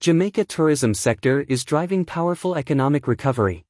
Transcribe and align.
Jamaica 0.00 0.46
tourism 0.46 0.94
sector 0.94 1.42
is 1.46 1.62
driving 1.62 2.06
powerful 2.06 2.54
economic 2.56 3.06
recovery. 3.06 3.66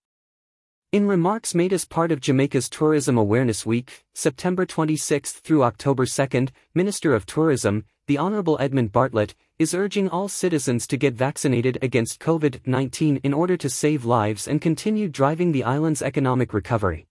In 0.93 1.09
remarks 1.09 1.57
made 1.57 1.73
as 1.73 1.85
part 1.85 2.13
of 2.13 2.21
Jamaica's 2.21 2.69
Tourism 2.69 3.19
Awareness 3.19 3.67
Week, 3.67 4.05
September 4.15 4.65
26 4.65 5.33
through 5.33 5.65
October 5.65 6.07
2, 6.07 6.47
Minister 6.73 7.15
of 7.15 7.27
Tourism, 7.27 7.85
the 8.07 8.17
Honorable 8.17 8.57
Edmund 8.61 8.93
Bartlett, 8.93 9.35
is 9.59 9.75
urging 9.75 10.09
all 10.09 10.29
citizens 10.29 10.87
to 10.87 10.97
get 10.97 11.15
vaccinated 11.15 11.79
against 11.83 12.21
COVID-19 12.21 13.23
in 13.25 13.35
order 13.35 13.57
to 13.57 13.69
save 13.69 14.05
lives 14.05 14.47
and 14.47 14.63
continue 14.63 15.09
driving 15.09 15.51
the 15.51 15.65
island's 15.65 16.01
economic 16.01 16.55
recovery. 16.55 17.09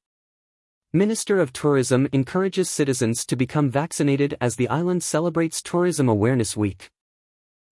Minister 0.93 1.41
of 1.41 1.51
Tourism 1.51 2.07
encourages 2.13 2.69
citizens 2.69 3.25
to 3.25 3.35
become 3.35 3.69
vaccinated 3.69 4.37
as 4.39 4.55
the 4.55 4.69
island 4.69 5.03
celebrates 5.03 5.61
Tourism 5.61 6.07
Awareness 6.07 6.55
Week. 6.55 6.89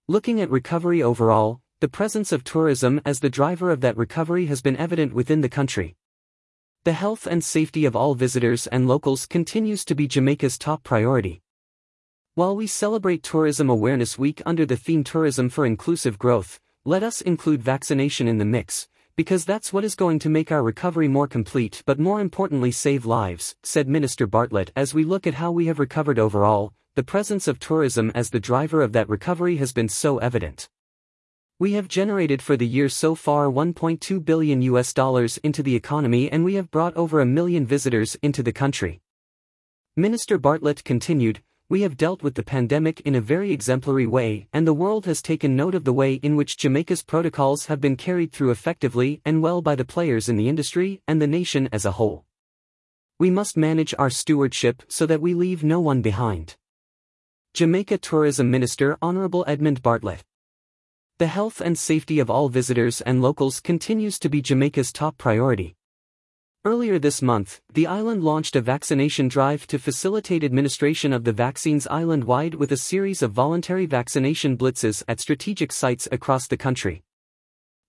Looking 0.09 0.39
at 0.39 0.49
recovery 0.49 1.03
overall, 1.03 1.59
the 1.81 1.89
presence 1.89 2.31
of 2.31 2.45
tourism 2.45 3.01
as 3.03 3.19
the 3.19 3.29
driver 3.29 3.71
of 3.71 3.81
that 3.81 3.97
recovery 3.97 4.45
has 4.45 4.61
been 4.61 4.77
evident 4.77 5.13
within 5.13 5.41
the 5.41 5.49
country. 5.49 5.97
The 6.85 6.93
health 6.93 7.27
and 7.27 7.43
safety 7.43 7.83
of 7.83 7.93
all 7.93 8.15
visitors 8.15 8.67
and 8.67 8.87
locals 8.87 9.25
continues 9.25 9.83
to 9.83 9.95
be 9.95 10.07
Jamaica's 10.07 10.57
top 10.57 10.85
priority. 10.85 11.41
While 12.35 12.55
we 12.55 12.67
celebrate 12.67 13.21
Tourism 13.21 13.69
Awareness 13.69 14.17
Week 14.17 14.41
under 14.45 14.65
the 14.65 14.77
theme 14.77 15.03
Tourism 15.03 15.49
for 15.49 15.65
Inclusive 15.65 16.17
Growth, 16.17 16.61
let 16.85 17.03
us 17.03 17.19
include 17.19 17.61
vaccination 17.61 18.29
in 18.29 18.37
the 18.37 18.45
mix, 18.45 18.87
because 19.17 19.43
that's 19.43 19.73
what 19.73 19.83
is 19.83 19.95
going 19.95 20.19
to 20.19 20.29
make 20.29 20.53
our 20.53 20.63
recovery 20.63 21.09
more 21.09 21.27
complete 21.27 21.83
but 21.85 21.99
more 21.99 22.21
importantly 22.21 22.71
save 22.71 23.05
lives, 23.05 23.57
said 23.61 23.89
Minister 23.89 24.25
Bartlett 24.25 24.71
as 24.73 24.93
we 24.93 25.03
look 25.03 25.27
at 25.27 25.33
how 25.33 25.51
we 25.51 25.65
have 25.65 25.79
recovered 25.79 26.17
overall, 26.17 26.71
the 26.97 27.03
presence 27.03 27.47
of 27.47 27.59
tourism 27.59 28.11
as 28.15 28.31
the 28.31 28.39
driver 28.39 28.81
of 28.81 28.91
that 28.91 29.07
recovery 29.07 29.57
has 29.57 29.71
been 29.71 29.87
so 29.87 30.17
evident. 30.17 30.67
We 31.59 31.73
have 31.73 31.87
generated 31.87 32.41
for 32.41 32.57
the 32.57 32.65
year 32.65 32.89
so 32.89 33.13
far 33.13 33.45
1.2 33.45 34.25
billion 34.25 34.63
US 34.63 34.93
dollars 34.93 35.37
into 35.43 35.61
the 35.61 35.75
economy 35.75 36.27
and 36.31 36.43
we 36.43 36.55
have 36.55 36.71
brought 36.71 36.97
over 36.97 37.19
a 37.19 37.25
million 37.27 37.67
visitors 37.67 38.17
into 38.23 38.41
the 38.41 38.51
country. 38.51 38.99
Minister 39.95 40.39
Bartlett 40.39 40.83
continued, 40.83 41.43
we 41.69 41.83
have 41.83 41.97
dealt 41.97 42.23
with 42.23 42.33
the 42.33 42.41
pandemic 42.41 42.99
in 43.01 43.13
a 43.13 43.21
very 43.21 43.51
exemplary 43.51 44.07
way 44.07 44.47
and 44.51 44.65
the 44.65 44.73
world 44.73 45.05
has 45.05 45.21
taken 45.21 45.55
note 45.55 45.75
of 45.75 45.83
the 45.83 45.93
way 45.93 46.15
in 46.15 46.35
which 46.35 46.57
Jamaica's 46.57 47.03
protocols 47.03 47.67
have 47.67 47.79
been 47.79 47.95
carried 47.95 48.31
through 48.31 48.49
effectively 48.49 49.21
and 49.23 49.43
well 49.43 49.61
by 49.61 49.75
the 49.75 49.85
players 49.85 50.27
in 50.27 50.35
the 50.35 50.49
industry 50.49 51.03
and 51.07 51.21
the 51.21 51.27
nation 51.27 51.69
as 51.71 51.85
a 51.85 51.91
whole. 51.91 52.25
We 53.19 53.29
must 53.29 53.55
manage 53.55 53.93
our 53.99 54.09
stewardship 54.09 54.81
so 54.87 55.05
that 55.05 55.21
we 55.21 55.35
leave 55.35 55.63
no 55.63 55.79
one 55.79 56.01
behind. 56.01 56.55
Jamaica 57.57 57.97
Tourism 57.97 58.51
Minister 58.51 58.99
Honorable 59.01 59.43
Edmund 59.47 59.81
Bartlett 59.81 60.23
the 61.17 61.25
health 61.25 61.59
and 61.59 61.75
safety 61.75 62.19
of 62.19 62.29
all 62.29 62.49
visitors 62.49 63.01
and 63.01 63.19
locals 63.19 63.59
continues 63.59 64.19
to 64.19 64.29
be 64.29 64.43
Jamaica's 64.43 64.93
top 64.93 65.17
priority. 65.17 65.75
Earlier 66.63 66.99
this 66.99 67.23
month, 67.23 67.59
the 67.73 67.87
island 67.87 68.23
launched 68.23 68.55
a 68.55 68.61
vaccination 68.61 69.27
drive 69.27 69.65
to 69.65 69.79
facilitate 69.79 70.43
administration 70.43 71.11
of 71.11 71.23
the 71.23 71.33
vaccines 71.33 71.87
island-wide 71.87 72.53
with 72.53 72.71
a 72.71 72.77
series 72.77 73.23
of 73.23 73.31
voluntary 73.31 73.87
vaccination 73.87 74.55
blitzes 74.55 75.01
at 75.07 75.19
strategic 75.19 75.71
sites 75.71 76.07
across 76.11 76.45
the 76.45 76.57
country. 76.57 77.01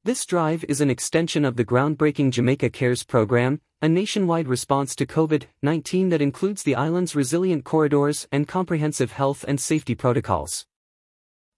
This 0.09 0.25
drive 0.25 0.65
is 0.71 0.81
an 0.81 0.89
extension 0.89 1.45
of 1.45 1.57
the 1.57 1.67
groundbreaking 1.67 2.31
Jamaica 2.31 2.71
Cares 2.71 3.05
program, 3.05 3.61
a 3.83 3.91
nationwide 3.91 4.49
response 4.49 4.97
to 4.97 5.05
COVID-19 5.05 6.09
that 6.09 6.23
includes 6.23 6.63
the 6.63 6.77
island's 6.77 7.15
resilient 7.15 7.65
corridors 7.65 8.27
and 8.33 8.49
comprehensive 8.49 9.13
health 9.13 9.45
and 9.47 9.61
safety 9.61 9.95
protocols. 9.95 10.65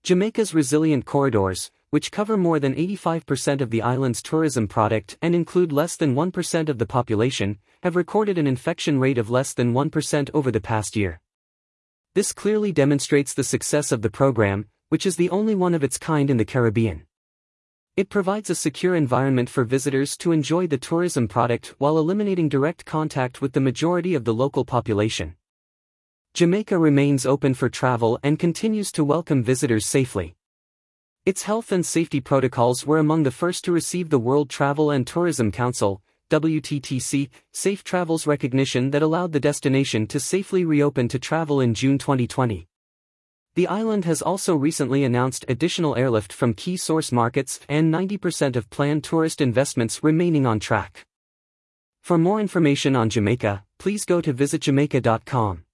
Jamaica's 0.02 0.52
resilient 0.52 1.04
corridors, 1.04 1.70
which 1.90 2.10
cover 2.10 2.36
more 2.36 2.58
than 2.58 2.74
85% 2.74 3.60
of 3.60 3.70
the 3.70 3.82
island's 3.82 4.20
tourism 4.20 4.66
product 4.66 5.16
and 5.22 5.32
include 5.32 5.70
less 5.70 5.94
than 5.94 6.16
1% 6.16 6.68
of 6.68 6.78
the 6.78 6.86
population, 6.86 7.60
have 7.84 7.94
recorded 7.94 8.36
an 8.36 8.48
infection 8.48 8.98
rate 8.98 9.18
of 9.18 9.30
less 9.30 9.54
than 9.54 9.72
1% 9.72 10.28
over 10.34 10.50
the 10.50 10.60
past 10.60 10.96
year. 10.96 11.20
This 12.16 12.32
clearly 12.32 12.72
demonstrates 12.72 13.32
the 13.32 13.44
success 13.44 13.92
of 13.92 14.02
the 14.02 14.10
program, 14.10 14.66
which 14.88 15.06
is 15.06 15.14
the 15.14 15.30
only 15.30 15.54
one 15.54 15.72
of 15.72 15.84
its 15.84 15.98
kind 15.98 16.28
in 16.28 16.36
the 16.36 16.44
Caribbean. 16.44 17.06
It 17.96 18.08
provides 18.08 18.48
a 18.48 18.54
secure 18.54 18.94
environment 18.94 19.50
for 19.50 19.64
visitors 19.64 20.16
to 20.18 20.30
enjoy 20.30 20.68
the 20.68 20.78
tourism 20.78 21.26
product 21.26 21.74
while 21.78 21.98
eliminating 21.98 22.48
direct 22.48 22.84
contact 22.84 23.42
with 23.42 23.52
the 23.52 23.60
majority 23.60 24.14
of 24.14 24.24
the 24.24 24.32
local 24.32 24.64
population. 24.64 25.34
Jamaica 26.32 26.78
remains 26.78 27.26
open 27.26 27.52
for 27.52 27.68
travel 27.68 28.18
and 28.22 28.38
continues 28.38 28.92
to 28.92 29.02
welcome 29.02 29.42
visitors 29.42 29.86
safely. 29.86 30.36
Its 31.26 31.42
health 31.42 31.72
and 31.72 31.84
safety 31.84 32.20
protocols 32.20 32.86
were 32.86 32.98
among 32.98 33.24
the 33.24 33.32
first 33.32 33.64
to 33.64 33.72
receive 33.72 34.08
the 34.08 34.20
World 34.20 34.48
Travel 34.48 34.92
and 34.92 35.04
Tourism 35.04 35.50
Council, 35.50 36.00
WTTC, 36.30 37.28
Safe 37.52 37.82
Travels 37.82 38.24
recognition 38.24 38.92
that 38.92 39.02
allowed 39.02 39.32
the 39.32 39.40
destination 39.40 40.06
to 40.06 40.20
safely 40.20 40.64
reopen 40.64 41.08
to 41.08 41.18
travel 41.18 41.60
in 41.60 41.74
June 41.74 41.98
2020. 41.98 42.69
The 43.56 43.66
island 43.66 44.04
has 44.04 44.22
also 44.22 44.54
recently 44.54 45.02
announced 45.02 45.44
additional 45.48 45.96
airlift 45.96 46.32
from 46.32 46.54
key 46.54 46.76
source 46.76 47.10
markets 47.10 47.58
and 47.68 47.92
90% 47.92 48.54
of 48.56 48.70
planned 48.70 49.02
tourist 49.02 49.40
investments 49.40 50.04
remaining 50.04 50.46
on 50.46 50.60
track. 50.60 51.04
For 52.00 52.16
more 52.16 52.40
information 52.40 52.94
on 52.94 53.10
Jamaica, 53.10 53.64
please 53.78 54.04
go 54.04 54.20
to 54.20 54.32
visitjamaica.com. 54.32 55.64